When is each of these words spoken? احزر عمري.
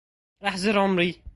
احزر 0.41 0.79
عمري. 0.79 1.21